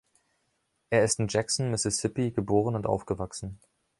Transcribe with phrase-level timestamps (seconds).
[0.89, 3.59] Er ist in Jackson, Mississippi, geboren und aufgewachsen.